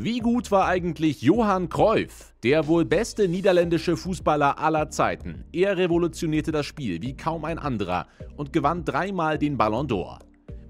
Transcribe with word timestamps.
Wie 0.00 0.20
gut 0.20 0.52
war 0.52 0.68
eigentlich 0.68 1.22
Johann 1.22 1.68
Cruyff, 1.68 2.32
der 2.44 2.68
wohl 2.68 2.84
beste 2.84 3.26
niederländische 3.26 3.96
Fußballer 3.96 4.56
aller 4.56 4.90
Zeiten? 4.90 5.44
Er 5.52 5.76
revolutionierte 5.76 6.52
das 6.52 6.66
Spiel 6.66 7.02
wie 7.02 7.16
kaum 7.16 7.44
ein 7.44 7.58
anderer 7.58 8.06
und 8.36 8.52
gewann 8.52 8.84
dreimal 8.84 9.38
den 9.38 9.56
Ballon 9.56 9.88
d'Or. 9.88 10.20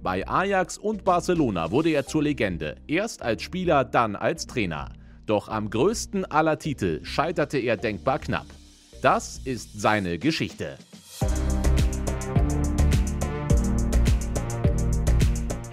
Bei 0.02 0.26
Ajax 0.26 0.78
und 0.78 1.04
Barcelona 1.04 1.70
wurde 1.70 1.90
er 1.90 2.06
zur 2.06 2.22
Legende, 2.22 2.76
erst 2.86 3.20
als 3.20 3.42
Spieler, 3.42 3.84
dann 3.84 4.16
als 4.16 4.46
Trainer. 4.46 4.88
Doch 5.26 5.48
am 5.48 5.68
größten 5.68 6.24
aller 6.24 6.58
Titel 6.58 7.04
scheiterte 7.04 7.58
er 7.58 7.76
denkbar 7.76 8.20
knapp. 8.20 8.46
Das 9.02 9.42
ist 9.44 9.78
seine 9.78 10.18
Geschichte. 10.18 10.78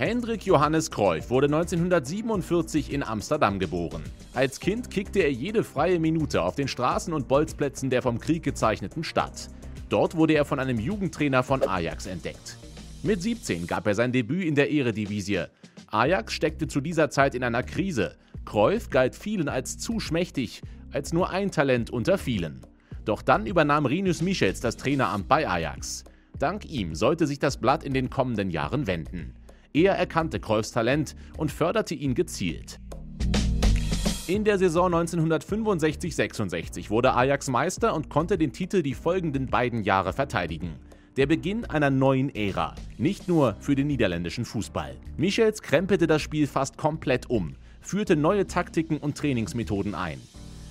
Hendrik 0.05 0.45
Johannes 0.45 0.91
Cruyff 0.91 1.31
wurde 1.31 1.47
1947 1.47 2.93
in 2.93 3.01
Amsterdam 3.01 3.57
geboren. 3.57 4.03
Als 4.35 4.59
Kind 4.59 4.91
kickte 4.91 5.17
er 5.21 5.31
jede 5.31 5.63
freie 5.63 5.97
Minute 5.97 6.43
auf 6.43 6.53
den 6.53 6.67
Straßen 6.67 7.11
und 7.11 7.27
Bolzplätzen 7.27 7.89
der 7.89 8.03
vom 8.03 8.19
Krieg 8.19 8.43
gezeichneten 8.43 9.03
Stadt. 9.03 9.49
Dort 9.89 10.15
wurde 10.15 10.35
er 10.35 10.45
von 10.45 10.59
einem 10.59 10.77
Jugendtrainer 10.77 11.41
von 11.41 11.67
Ajax 11.67 12.05
entdeckt. 12.05 12.55
Mit 13.01 13.23
17 13.23 13.65
gab 13.65 13.87
er 13.87 13.95
sein 13.95 14.11
Debüt 14.11 14.45
in 14.45 14.53
der 14.53 14.69
Eredivisie. 14.69 15.45
Ajax 15.87 16.33
steckte 16.33 16.67
zu 16.67 16.81
dieser 16.81 17.09
Zeit 17.09 17.33
in 17.33 17.43
einer 17.43 17.63
Krise. 17.63 18.15
Cruyff 18.45 18.91
galt 18.91 19.15
vielen 19.15 19.49
als 19.49 19.79
zu 19.79 19.99
schmächtig, 19.99 20.61
als 20.91 21.13
nur 21.13 21.31
ein 21.31 21.49
Talent 21.49 21.89
unter 21.89 22.19
vielen. 22.19 22.61
Doch 23.05 23.23
dann 23.23 23.47
übernahm 23.47 23.87
Rinus 23.87 24.21
Michels 24.21 24.59
das 24.59 24.77
Traineramt 24.77 25.27
bei 25.27 25.49
Ajax. 25.49 26.03
Dank 26.37 26.63
ihm 26.69 26.93
sollte 26.93 27.25
sich 27.25 27.39
das 27.39 27.57
Blatt 27.57 27.83
in 27.83 27.95
den 27.95 28.11
kommenden 28.11 28.51
Jahren 28.51 28.85
wenden. 28.85 29.33
Er 29.75 29.93
erkannte 29.95 30.39
Cruyffs 30.39 30.71
Talent 30.71 31.17
und 31.35 31.51
förderte 31.51 31.95
ihn 31.95 32.15
gezielt. 32.15 32.79
In 34.25 34.45
der 34.45 34.57
Saison 34.57 34.95
1965-66 34.95 36.89
wurde 36.89 37.13
Ajax 37.13 37.49
Meister 37.49 37.93
und 37.93 38.09
konnte 38.09 38.37
den 38.37 38.53
Titel 38.53 38.81
die 38.81 38.93
folgenden 38.93 39.47
beiden 39.47 39.83
Jahre 39.83 40.13
verteidigen. 40.13 40.75
Der 41.17 41.25
Beginn 41.25 41.65
einer 41.65 41.89
neuen 41.89 42.33
Ära, 42.33 42.73
nicht 42.97 43.27
nur 43.27 43.57
für 43.59 43.75
den 43.75 43.87
niederländischen 43.87 44.45
Fußball. 44.45 44.95
Michels 45.17 45.61
krempelte 45.61 46.07
das 46.07 46.21
Spiel 46.21 46.47
fast 46.47 46.77
komplett 46.77 47.29
um, 47.29 47.57
führte 47.81 48.15
neue 48.15 48.47
Taktiken 48.47 48.95
und 48.95 49.17
Trainingsmethoden 49.17 49.93
ein. 49.93 50.21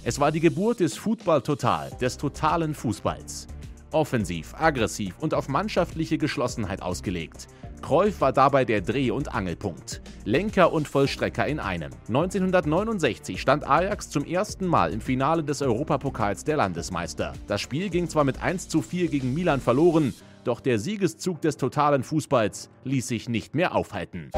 Es 0.02 0.18
war 0.18 0.32
die 0.32 0.40
Geburt 0.40 0.80
des 0.80 0.96
Football 0.96 1.42
Total, 1.42 1.90
des 2.00 2.16
totalen 2.16 2.74
Fußballs. 2.74 3.48
Offensiv, 3.90 4.54
aggressiv 4.58 5.14
und 5.18 5.34
auf 5.34 5.48
mannschaftliche 5.48 6.16
Geschlossenheit 6.16 6.80
ausgelegt. 6.80 7.48
Cruyff 7.84 8.22
war 8.22 8.32
dabei 8.32 8.64
der 8.64 8.80
Dreh- 8.80 9.10
und 9.10 9.34
Angelpunkt. 9.34 10.00
Lenker 10.24 10.72
und 10.72 10.88
Vollstrecker 10.88 11.46
in 11.46 11.60
einem. 11.60 11.90
1969 12.08 13.38
stand 13.38 13.68
Ajax 13.68 14.08
zum 14.08 14.24
ersten 14.24 14.66
Mal 14.66 14.90
im 14.90 15.02
Finale 15.02 15.44
des 15.44 15.60
Europapokals 15.60 16.44
der 16.44 16.56
Landesmeister. 16.56 17.34
Das 17.46 17.60
Spiel 17.60 17.90
ging 17.90 18.08
zwar 18.08 18.24
mit 18.24 18.42
1 18.42 18.68
zu 18.68 18.80
4 18.80 19.08
gegen 19.08 19.34
Milan 19.34 19.60
verloren, 19.60 20.14
doch 20.44 20.60
der 20.60 20.78
Siegeszug 20.78 21.42
des 21.42 21.58
totalen 21.58 22.04
Fußballs 22.04 22.70
ließ 22.84 23.06
sich 23.06 23.28
nicht 23.28 23.54
mehr 23.54 23.74
aufhalten. 23.74 24.30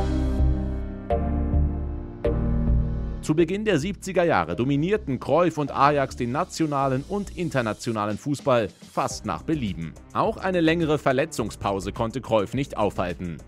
Zu 3.26 3.34
Beginn 3.34 3.64
der 3.64 3.80
70er 3.80 4.22
Jahre 4.22 4.54
dominierten 4.54 5.18
Cruyff 5.18 5.58
und 5.58 5.72
Ajax 5.72 6.14
den 6.14 6.30
nationalen 6.30 7.02
und 7.08 7.36
internationalen 7.36 8.18
Fußball 8.18 8.68
fast 8.92 9.26
nach 9.26 9.42
Belieben. 9.42 9.94
Auch 10.12 10.36
eine 10.36 10.60
längere 10.60 10.96
Verletzungspause 10.96 11.90
konnte 11.90 12.20
Cruyff 12.20 12.54
nicht 12.54 12.76
aufhalten. 12.76 13.38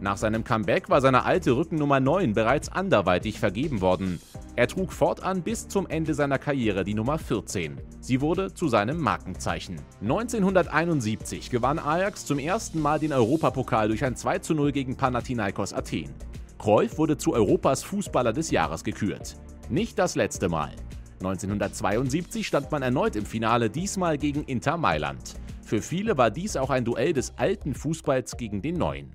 Nach 0.00 0.16
seinem 0.16 0.42
Comeback 0.42 0.88
war 0.88 1.02
seine 1.02 1.26
alte 1.26 1.54
Rückennummer 1.54 2.00
9 2.00 2.32
bereits 2.32 2.70
anderweitig 2.70 3.38
vergeben 3.38 3.82
worden. 3.82 4.22
Er 4.56 4.68
trug 4.68 4.90
fortan 4.90 5.42
bis 5.42 5.68
zum 5.68 5.86
Ende 5.86 6.14
seiner 6.14 6.38
Karriere 6.38 6.82
die 6.82 6.94
Nummer 6.94 7.18
14. 7.18 7.76
Sie 8.00 8.22
wurde 8.22 8.54
zu 8.54 8.68
seinem 8.68 8.98
Markenzeichen. 8.98 9.76
1971 10.00 11.50
gewann 11.50 11.78
Ajax 11.78 12.24
zum 12.24 12.38
ersten 12.38 12.80
Mal 12.80 12.98
den 12.98 13.12
Europapokal 13.12 13.88
durch 13.88 14.02
ein 14.02 14.14
2:0 14.16 14.72
gegen 14.72 14.96
Panathinaikos 14.96 15.74
Athen. 15.74 16.14
Cruyff 16.66 16.98
wurde 16.98 17.16
zu 17.16 17.32
Europas 17.32 17.84
Fußballer 17.84 18.32
des 18.32 18.50
Jahres 18.50 18.82
gekürt. 18.82 19.36
Nicht 19.68 20.00
das 20.00 20.16
letzte 20.16 20.48
Mal. 20.48 20.72
1972 21.20 22.44
stand 22.44 22.72
man 22.72 22.82
erneut 22.82 23.14
im 23.14 23.24
Finale, 23.24 23.70
diesmal 23.70 24.18
gegen 24.18 24.42
Inter 24.42 24.76
Mailand. 24.76 25.36
Für 25.62 25.80
viele 25.80 26.18
war 26.18 26.32
dies 26.32 26.56
auch 26.56 26.70
ein 26.70 26.84
Duell 26.84 27.12
des 27.12 27.34
alten 27.36 27.72
Fußballs 27.72 28.36
gegen 28.36 28.62
den 28.62 28.78
neuen. 28.78 29.14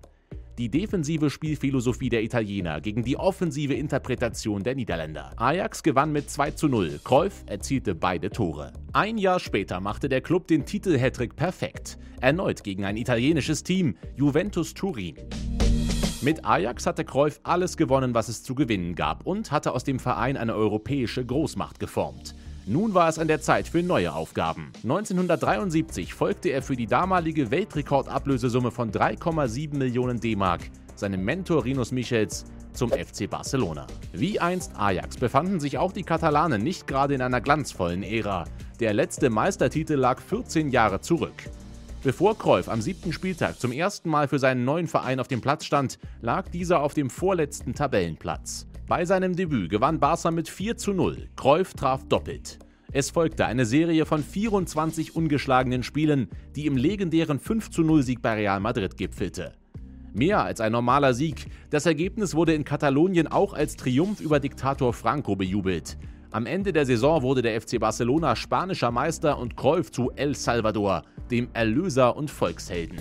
Die 0.57 0.69
defensive 0.69 1.29
Spielphilosophie 1.29 2.07
der 2.07 2.23
Italiener 2.23 2.79
gegen 2.79 3.03
die 3.03 3.17
offensive 3.17 3.73
Interpretation 3.73 4.63
der 4.63 4.75
Niederländer. 4.75 5.33
Ajax 5.35 5.83
gewann 5.83 6.13
mit 6.13 6.29
2 6.29 6.51
zu 6.51 6.69
0. 6.69 7.01
Cruyff 7.03 7.43
erzielte 7.47 7.95
beide 7.95 8.29
Tore. 8.29 8.71
Ein 8.93 9.17
Jahr 9.17 9.41
später 9.41 9.81
machte 9.81 10.07
der 10.07 10.21
Club 10.21 10.47
den 10.47 10.65
Titel-Hattrick 10.65 11.35
perfekt. 11.35 11.97
Erneut 12.21 12.63
gegen 12.63 12.85
ein 12.85 12.95
italienisches 12.95 13.63
Team, 13.63 13.97
Juventus 14.15 14.73
Turin. 14.73 15.15
Mit 16.23 16.45
Ajax 16.45 16.85
hatte 16.85 17.03
Cruyff 17.03 17.39
alles 17.41 17.77
gewonnen, 17.77 18.13
was 18.13 18.29
es 18.29 18.43
zu 18.43 18.53
gewinnen 18.53 18.93
gab 18.93 19.25
und 19.25 19.51
hatte 19.51 19.71
aus 19.71 19.83
dem 19.83 19.97
Verein 19.97 20.37
eine 20.37 20.53
europäische 20.53 21.25
Großmacht 21.25 21.79
geformt. 21.79 22.35
Nun 22.67 22.93
war 22.93 23.09
es 23.09 23.17
an 23.17 23.27
der 23.27 23.41
Zeit 23.41 23.67
für 23.67 23.81
neue 23.81 24.13
Aufgaben. 24.13 24.71
1973 24.83 26.13
folgte 26.13 26.49
er 26.49 26.61
für 26.61 26.75
die 26.75 26.85
damalige 26.85 27.49
Weltrekordablösesumme 27.49 28.69
von 28.69 28.91
3,7 28.91 29.75
Millionen 29.75 30.19
D-Mark 30.19 30.61
seinem 30.93 31.25
Mentor 31.25 31.65
Rinus 31.65 31.91
Michels 31.91 32.45
zum 32.73 32.91
FC 32.91 33.27
Barcelona. 33.27 33.87
Wie 34.13 34.39
einst 34.39 34.73
Ajax 34.77 35.17
befanden 35.17 35.59
sich 35.59 35.79
auch 35.79 35.91
die 35.91 36.03
Katalanen 36.03 36.61
nicht 36.61 36.85
gerade 36.85 37.15
in 37.15 37.23
einer 37.23 37.41
glanzvollen 37.41 38.03
Ära. 38.03 38.45
Der 38.79 38.93
letzte 38.93 39.31
Meistertitel 39.31 39.95
lag 39.95 40.21
14 40.21 40.69
Jahre 40.69 41.01
zurück. 41.01 41.49
Bevor 42.03 42.35
Cruyff 42.35 42.67
am 42.67 42.81
siebten 42.81 43.13
Spieltag 43.13 43.59
zum 43.59 43.71
ersten 43.71 44.09
Mal 44.09 44.27
für 44.27 44.39
seinen 44.39 44.65
neuen 44.65 44.87
Verein 44.87 45.19
auf 45.19 45.27
dem 45.27 45.39
Platz 45.39 45.65
stand, 45.65 45.99
lag 46.19 46.49
dieser 46.49 46.81
auf 46.81 46.95
dem 46.95 47.11
vorletzten 47.11 47.75
Tabellenplatz. 47.75 48.65
Bei 48.87 49.05
seinem 49.05 49.35
Debüt 49.35 49.69
gewann 49.69 49.99
Barca 49.99 50.31
mit 50.31 50.49
4 50.49 50.77
zu 50.77 50.93
0. 50.93 51.29
Cruyff 51.35 51.75
traf 51.75 52.03
doppelt. 52.05 52.57
Es 52.91 53.11
folgte 53.11 53.45
eine 53.45 53.67
Serie 53.67 54.07
von 54.07 54.23
24 54.23 55.15
ungeschlagenen 55.15 55.83
Spielen, 55.83 56.27
die 56.55 56.65
im 56.65 56.75
legendären 56.75 57.39
5 57.39 57.69
zu 57.69 57.83
0 57.83 58.01
Sieg 58.01 58.23
bei 58.23 58.33
Real 58.33 58.59
Madrid 58.59 58.97
gipfelte. 58.97 59.53
Mehr 60.11 60.43
als 60.43 60.59
ein 60.59 60.71
normaler 60.71 61.13
Sieg, 61.13 61.45
das 61.69 61.85
Ergebnis 61.85 62.33
wurde 62.33 62.55
in 62.55 62.65
Katalonien 62.65 63.27
auch 63.27 63.53
als 63.53 63.75
Triumph 63.75 64.21
über 64.21 64.39
Diktator 64.39 64.91
Franco 64.91 65.35
bejubelt. 65.35 65.99
Am 66.31 66.45
Ende 66.45 66.73
der 66.73 66.85
Saison 66.85 67.21
wurde 67.21 67.41
der 67.41 67.61
FC 67.61 67.79
Barcelona 67.79 68.35
spanischer 68.35 68.89
Meister 68.89 69.37
und 69.37 69.55
Cruyff 69.55 69.91
zu 69.91 70.11
El 70.15 70.33
Salvador, 70.33 71.03
dem 71.31 71.49
Erlöser 71.53 72.15
und 72.15 72.29
Volkshelden. 72.29 72.99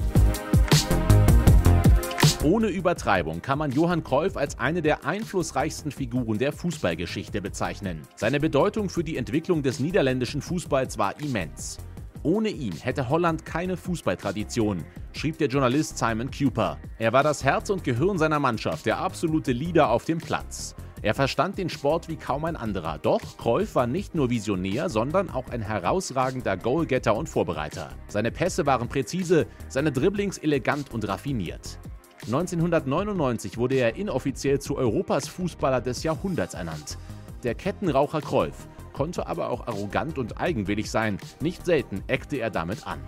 Ohne 2.42 2.68
Übertreibung 2.68 3.42
kann 3.42 3.58
man 3.58 3.70
Johann 3.70 4.02
Cruyff 4.02 4.36
als 4.38 4.58
eine 4.58 4.80
der 4.80 5.04
einflussreichsten 5.04 5.91
Figuren 5.91 6.38
der 6.38 6.52
Fußballgeschichte 6.52 7.42
bezeichnen. 7.42 8.00
Seine 8.16 8.41
Bedeutung 8.41 8.88
für 8.88 9.04
die 9.04 9.18
Entwicklung 9.18 9.62
des 9.62 9.78
niederländischen 9.78 10.41
Fußballs 10.41 10.96
war 10.96 11.20
immens. 11.20 11.76
Ohne 12.22 12.48
ihn 12.48 12.72
hätte 12.72 13.08
Holland 13.10 13.44
keine 13.44 13.76
Fußballtradition, 13.76 14.84
schrieb 15.12 15.36
der 15.38 15.48
Journalist 15.48 15.98
Simon 15.98 16.30
Cooper. 16.30 16.78
Er 16.98 17.12
war 17.12 17.22
das 17.22 17.44
Herz 17.44 17.68
und 17.68 17.84
Gehirn 17.84 18.16
seiner 18.16 18.38
Mannschaft, 18.38 18.86
der 18.86 18.98
absolute 18.98 19.52
Leader 19.52 19.91
auf 19.91 20.04
dem 20.04 20.18
Platz. 20.18 20.74
Er 21.02 21.14
verstand 21.14 21.56
den 21.56 21.70
Sport 21.70 22.08
wie 22.08 22.16
kaum 22.16 22.44
ein 22.44 22.56
anderer. 22.56 22.98
Doch 22.98 23.38
Cruyff 23.38 23.74
war 23.74 23.86
nicht 23.86 24.14
nur 24.14 24.28
Visionär, 24.28 24.90
sondern 24.90 25.30
auch 25.30 25.48
ein 25.48 25.62
herausragender 25.62 26.58
Goalgetter 26.58 27.16
und 27.16 27.28
Vorbereiter. 27.28 27.90
Seine 28.08 28.30
Pässe 28.30 28.66
waren 28.66 28.88
präzise, 28.88 29.46
seine 29.68 29.92
Dribblings 29.92 30.36
elegant 30.36 30.92
und 30.92 31.08
raffiniert. 31.08 31.78
1999 32.26 33.56
wurde 33.56 33.76
er 33.76 33.97
inoffiziell 33.97 34.58
zu 34.58 34.76
Europas 34.76 35.26
Fußballer 35.28 35.80
des 35.80 36.02
Jahrhunderts 36.02 36.52
ernannt. 36.52 36.98
Der 37.44 37.54
Kettenraucher 37.54 38.20
Cruyff 38.20 38.68
konnte 38.92 39.26
aber 39.26 39.48
auch 39.48 39.66
arrogant 39.66 40.18
und 40.18 40.38
eigenwillig 40.38 40.91
sein. 40.91 41.16
Nicht 41.41 41.64
selten 41.64 42.03
eckte 42.08 42.36
er 42.36 42.50
damit 42.50 42.86
an. 42.86 43.00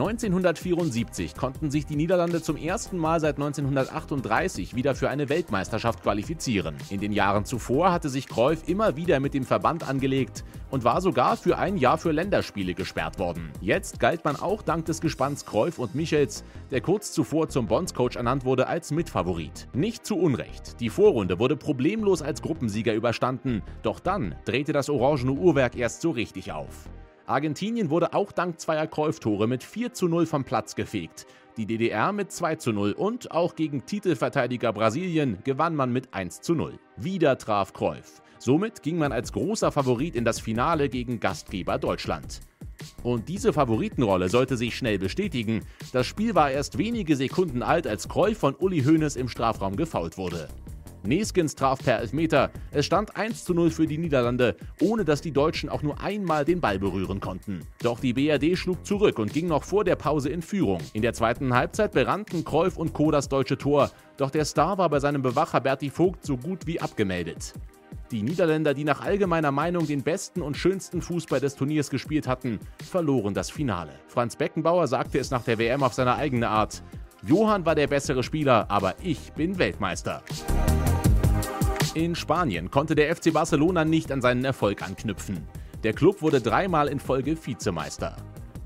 1974 0.00 1.34
konnten 1.34 1.72
sich 1.72 1.84
die 1.84 1.96
Niederlande 1.96 2.40
zum 2.40 2.56
ersten 2.56 2.98
Mal 2.98 3.18
seit 3.18 3.34
1938 3.34 4.76
wieder 4.76 4.94
für 4.94 5.10
eine 5.10 5.28
Weltmeisterschaft 5.28 6.04
qualifizieren. 6.04 6.76
In 6.88 7.00
den 7.00 7.10
Jahren 7.10 7.44
zuvor 7.44 7.90
hatte 7.90 8.08
sich 8.08 8.28
Cruyff 8.28 8.68
immer 8.68 8.94
wieder 8.94 9.18
mit 9.18 9.34
dem 9.34 9.42
Verband 9.44 9.88
angelegt 9.88 10.44
und 10.70 10.84
war 10.84 11.00
sogar 11.00 11.36
für 11.36 11.58
ein 11.58 11.76
Jahr 11.76 11.98
für 11.98 12.12
Länderspiele 12.12 12.74
gesperrt 12.74 13.18
worden. 13.18 13.50
Jetzt 13.60 13.98
galt 13.98 14.24
man 14.24 14.36
auch 14.36 14.62
dank 14.62 14.84
des 14.84 15.00
Gespanns 15.00 15.44
Cruyff 15.44 15.80
und 15.80 15.96
Michels, 15.96 16.44
der 16.70 16.80
kurz 16.80 17.10
zuvor 17.10 17.48
zum 17.48 17.66
Bondscoach 17.66 18.14
ernannt 18.14 18.44
wurde, 18.44 18.68
als 18.68 18.92
Mitfavorit. 18.92 19.66
Nicht 19.74 20.06
zu 20.06 20.16
Unrecht. 20.16 20.78
Die 20.78 20.90
Vorrunde 20.90 21.40
wurde 21.40 21.56
problemlos 21.56 22.22
als 22.22 22.40
Gruppensieger 22.40 22.94
überstanden, 22.94 23.62
doch 23.82 23.98
dann 23.98 24.36
drehte 24.44 24.72
das 24.72 24.90
orangene 24.90 25.32
Uhrwerk 25.32 25.76
erst 25.76 26.02
so 26.02 26.12
richtig 26.12 26.52
auf. 26.52 26.88
Argentinien 27.28 27.90
wurde 27.90 28.14
auch 28.14 28.32
dank 28.32 28.58
zweier 28.58 28.86
Cruyff-Tore 28.86 29.46
mit 29.46 29.62
4 29.62 29.92
zu 29.92 30.08
0 30.08 30.24
vom 30.24 30.44
Platz 30.44 30.74
gefegt. 30.74 31.26
Die 31.58 31.66
DDR 31.66 32.12
mit 32.12 32.32
2 32.32 32.56
zu 32.56 32.72
0 32.72 32.92
und 32.92 33.32
auch 33.32 33.54
gegen 33.54 33.84
Titelverteidiger 33.84 34.72
Brasilien 34.72 35.36
gewann 35.44 35.76
man 35.76 35.92
mit 35.92 36.14
1 36.14 36.40
zu 36.40 36.54
0. 36.54 36.78
Wieder 36.96 37.36
traf 37.36 37.74
Cruyff. 37.74 38.22
Somit 38.38 38.82
ging 38.82 38.96
man 38.96 39.12
als 39.12 39.32
großer 39.32 39.70
Favorit 39.70 40.16
in 40.16 40.24
das 40.24 40.40
Finale 40.40 40.88
gegen 40.88 41.20
Gastgeber 41.20 41.76
Deutschland. 41.76 42.40
Und 43.02 43.28
diese 43.28 43.52
Favoritenrolle 43.52 44.30
sollte 44.30 44.56
sich 44.56 44.74
schnell 44.74 44.98
bestätigen. 44.98 45.66
Das 45.92 46.06
Spiel 46.06 46.34
war 46.34 46.50
erst 46.50 46.78
wenige 46.78 47.14
Sekunden 47.16 47.62
alt, 47.62 47.86
als 47.86 48.08
Cruyff 48.08 48.38
von 48.38 48.54
Uli 48.54 48.82
Hoeneß 48.84 49.16
im 49.16 49.28
Strafraum 49.28 49.76
gefault 49.76 50.16
wurde. 50.16 50.48
Neskens 51.04 51.54
traf 51.54 51.82
per 51.82 52.00
Elfmeter. 52.00 52.50
Es 52.70 52.86
stand 52.86 53.16
1 53.16 53.44
zu 53.44 53.54
0 53.54 53.70
für 53.70 53.86
die 53.86 53.98
Niederlande, 53.98 54.56
ohne 54.80 55.04
dass 55.04 55.20
die 55.20 55.32
Deutschen 55.32 55.68
auch 55.68 55.82
nur 55.82 56.00
einmal 56.00 56.44
den 56.44 56.60
Ball 56.60 56.78
berühren 56.78 57.20
konnten. 57.20 57.60
Doch 57.82 58.00
die 58.00 58.12
BRD 58.12 58.56
schlug 58.56 58.84
zurück 58.84 59.18
und 59.18 59.32
ging 59.32 59.46
noch 59.46 59.64
vor 59.64 59.84
der 59.84 59.96
Pause 59.96 60.28
in 60.28 60.42
Führung. 60.42 60.80
In 60.92 61.02
der 61.02 61.14
zweiten 61.14 61.54
Halbzeit 61.54 61.92
berannten 61.92 62.44
Cruyff 62.44 62.76
und 62.76 62.92
Co. 62.92 63.10
das 63.10 63.28
deutsche 63.28 63.58
Tor, 63.58 63.90
doch 64.16 64.30
der 64.30 64.44
Star 64.44 64.78
war 64.78 64.88
bei 64.88 65.00
seinem 65.00 65.22
Bewacher 65.22 65.60
Berti 65.60 65.90
Vogt 65.90 66.24
so 66.24 66.36
gut 66.36 66.66
wie 66.66 66.80
abgemeldet. 66.80 67.54
Die 68.10 68.22
Niederländer, 68.22 68.72
die 68.72 68.84
nach 68.84 69.02
allgemeiner 69.02 69.52
Meinung 69.52 69.86
den 69.86 70.02
besten 70.02 70.40
und 70.40 70.56
schönsten 70.56 71.02
Fußball 71.02 71.40
des 71.40 71.56
Turniers 71.56 71.90
gespielt 71.90 72.26
hatten, 72.26 72.58
verloren 72.82 73.34
das 73.34 73.50
Finale. 73.50 73.92
Franz 74.06 74.34
Beckenbauer 74.34 74.86
sagte 74.86 75.18
es 75.18 75.30
nach 75.30 75.42
der 75.42 75.58
WM 75.58 75.82
auf 75.82 75.92
seine 75.92 76.16
eigene 76.16 76.48
Art. 76.48 76.82
Johann 77.26 77.66
war 77.66 77.74
der 77.74 77.88
bessere 77.88 78.22
Spieler, 78.22 78.66
aber 78.70 78.94
ich 79.02 79.32
bin 79.32 79.58
Weltmeister. 79.58 80.22
In 81.98 82.14
Spanien 82.14 82.70
konnte 82.70 82.94
der 82.94 83.12
FC 83.16 83.32
Barcelona 83.32 83.84
nicht 83.84 84.12
an 84.12 84.22
seinen 84.22 84.44
Erfolg 84.44 84.82
anknüpfen. 84.82 85.44
Der 85.82 85.92
Club 85.92 86.22
wurde 86.22 86.40
dreimal 86.40 86.86
in 86.86 87.00
Folge 87.00 87.36
Vizemeister. 87.36 88.14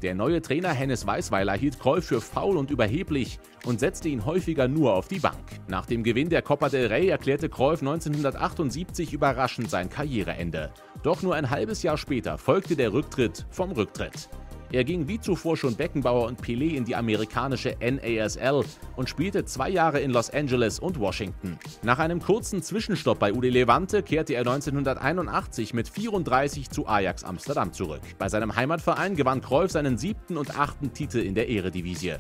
Der 0.03 0.15
neue 0.15 0.43
Trainer 0.43 0.69
Hennes 0.75 1.07
Weißweiler 1.07 1.55
hielt 1.55 1.81
Cruyff 1.81 2.05
für 2.05 2.21
faul 2.21 2.59
und 2.59 2.71
überheblich 2.71 3.39
und 3.65 3.81
setzte 3.81 4.11
ihn 4.11 4.27
häufiger 4.27 4.69
nur 4.69 4.93
auf 4.93 5.09
die 5.09 5.21
Bank. 5.21 5.63
Nach 5.67 5.87
dem 5.87 6.03
Gewinn 6.03 6.29
der 6.29 6.43
Copa 6.43 6.69
del 6.69 6.89
Rey 6.89 7.09
erklärte 7.09 7.49
Cruyff 7.49 7.81
1978 7.81 9.15
überraschend 9.15 9.71
sein 9.71 9.89
Karriereende. 9.89 10.71
Doch 11.03 11.23
nur 11.23 11.35
ein 11.35 11.49
halbes 11.49 11.83
Jahr 11.83 11.97
später 11.97 12.37
folgte 12.37 12.77
der 12.77 12.93
Rücktritt 12.93 13.47
vom 13.51 13.73
Rücktritt. 13.73 14.29
Er 14.73 14.85
ging 14.85 15.07
wie 15.07 15.21
zuvor 15.21 15.59
schon 15.59 15.77
Beckenbauer 15.77 16.27
und 16.27 16.41
Pelé 16.41 16.75
in 16.75 16.87
die 16.87 16.97
amerikanische 16.97 17.77
NASL 17.79 18.65
und 18.97 19.11
spielte 19.11 19.45
zwei 19.45 19.69
Jahre 19.69 20.01
in 20.01 20.11
Los 20.11 20.31
Angeles 20.31 20.79
und 20.79 20.99
Washington. 20.99 21.59
Nach 21.83 21.99
einem 21.99 22.21
kurzen 22.21 22.63
Zwischenstopp 22.63 23.19
bei 23.19 23.35
UD 23.35 23.51
Levante 23.51 24.03
kehrte 24.03 24.33
er 24.33 24.41
1981 24.41 25.75
mit 25.75 25.91
34 25.91 26.71
zu 26.71 26.87
Ajax 26.87 27.23
Amsterdam 27.23 27.75
zurück. 27.75 28.01
Bei 28.19 28.31
seinem 28.31 28.57
Heimatverein 28.57 29.15
gewann 29.15 29.43
Cruyff 29.43 29.73
seinen 29.73 29.99
siebten 29.99 30.39
und 30.39 30.59
achten 30.59 30.95
Titel 30.95 31.19
in 31.19 31.35
der 31.35 31.51
Eredivisie. 31.51 32.15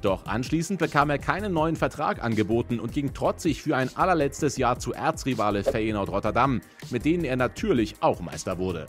Doch 0.00 0.24
anschließend 0.24 0.78
bekam 0.78 1.10
er 1.10 1.18
keinen 1.18 1.52
neuen 1.52 1.76
Vertrag 1.76 2.24
angeboten 2.24 2.80
und 2.80 2.92
ging 2.92 3.12
trotzig 3.12 3.62
für 3.62 3.76
ein 3.76 3.94
allerletztes 3.96 4.56
Jahr 4.56 4.78
zu 4.78 4.94
Erzrivale 4.94 5.62
Feyenoord 5.62 6.08
Rotterdam, 6.08 6.62
mit 6.88 7.04
denen 7.04 7.24
er 7.24 7.36
natürlich 7.36 7.96
auch 8.00 8.20
Meister 8.20 8.56
wurde. 8.56 8.86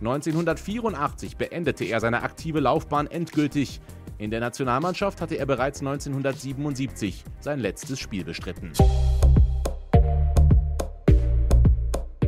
1984 0.00 1.36
beendete 1.36 1.84
er 1.84 1.98
seine 1.98 2.22
aktive 2.22 2.60
Laufbahn 2.60 3.08
endgültig. 3.08 3.80
In 4.18 4.30
der 4.30 4.38
Nationalmannschaft 4.38 5.20
hatte 5.20 5.36
er 5.36 5.46
bereits 5.46 5.80
1977 5.80 7.24
sein 7.40 7.58
letztes 7.58 7.98
Spiel 7.98 8.24
bestritten. 8.24 8.72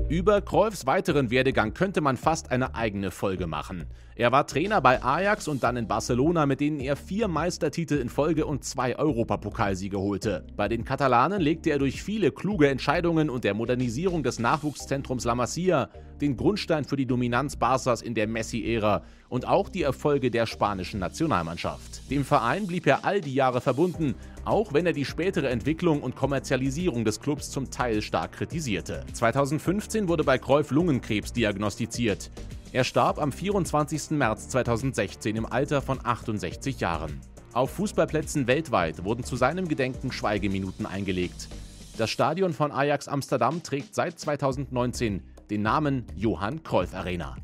Über 0.08 0.40
Cruyffs 0.40 0.86
weiteren 0.86 1.30
Werdegang 1.30 1.72
könnte 1.72 2.00
man 2.00 2.16
fast 2.16 2.50
eine 2.50 2.74
eigene 2.74 3.12
Folge 3.12 3.46
machen. 3.46 3.86
Er 4.16 4.32
war 4.32 4.44
Trainer 4.44 4.80
bei 4.80 5.00
Ajax 5.04 5.46
und 5.46 5.62
dann 5.62 5.76
in 5.76 5.86
Barcelona, 5.86 6.46
mit 6.46 6.58
denen 6.58 6.80
er 6.80 6.96
vier 6.96 7.28
Meistertitel 7.28 7.94
in 7.94 8.08
Folge 8.08 8.44
und 8.44 8.64
zwei 8.64 8.98
Europapokalsiege 8.98 10.00
holte. 10.00 10.44
Bei 10.56 10.66
den 10.66 10.84
Katalanen 10.84 11.40
legte 11.40 11.70
er 11.70 11.78
durch 11.78 12.02
viele 12.02 12.32
kluge 12.32 12.68
Entscheidungen 12.68 13.30
und 13.30 13.44
der 13.44 13.54
Modernisierung 13.54 14.24
des 14.24 14.40
Nachwuchszentrums 14.40 15.24
La 15.24 15.36
Masia 15.36 15.90
den 16.20 16.36
Grundstein 16.36 16.84
für 16.84 16.96
die 16.96 17.06
Dominanz 17.06 17.56
Barças 17.56 18.02
in 18.02 18.14
der 18.14 18.26
Messi-Ära 18.26 19.02
und 19.28 19.46
auch 19.46 19.68
die 19.68 19.82
Erfolge 19.82 20.30
der 20.30 20.46
spanischen 20.46 21.00
Nationalmannschaft. 21.00 22.10
Dem 22.10 22.24
Verein 22.24 22.66
blieb 22.66 22.86
er 22.86 23.04
all 23.04 23.20
die 23.20 23.34
Jahre 23.34 23.60
verbunden, 23.60 24.14
auch 24.44 24.72
wenn 24.72 24.86
er 24.86 24.92
die 24.92 25.04
spätere 25.04 25.48
Entwicklung 25.48 26.02
und 26.02 26.16
Kommerzialisierung 26.16 27.04
des 27.04 27.20
Clubs 27.20 27.50
zum 27.50 27.70
Teil 27.70 28.02
stark 28.02 28.32
kritisierte. 28.32 29.04
2015 29.12 30.08
wurde 30.08 30.24
bei 30.24 30.38
Cruyff 30.38 30.70
Lungenkrebs 30.70 31.32
diagnostiziert. 31.32 32.30
Er 32.72 32.84
starb 32.84 33.18
am 33.18 33.32
24. 33.32 34.10
März 34.10 34.48
2016 34.48 35.36
im 35.36 35.46
Alter 35.46 35.82
von 35.82 35.98
68 36.02 36.78
Jahren. 36.80 37.20
Auf 37.52 37.70
Fußballplätzen 37.72 38.46
weltweit 38.46 39.04
wurden 39.04 39.24
zu 39.24 39.34
seinem 39.34 39.66
Gedenken 39.66 40.12
Schweigeminuten 40.12 40.86
eingelegt. 40.86 41.48
Das 41.98 42.10
Stadion 42.10 42.52
von 42.52 42.70
Ajax 42.70 43.08
Amsterdam 43.08 43.62
trägt 43.62 43.94
seit 43.94 44.18
2019 44.18 45.22
den 45.50 45.62
Namen 45.62 46.04
Johann 46.14 46.62
Cruyff 46.62 46.94
Arena. 46.94 47.36